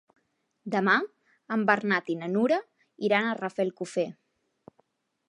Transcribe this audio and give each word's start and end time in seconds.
Demà 0.75 0.95
en 1.57 1.65
Bernat 1.71 2.09
i 2.13 2.17
na 2.21 2.29
Nura 2.37 2.59
iran 3.09 3.29
a 3.29 3.37
Rafelcofer. 3.43 4.07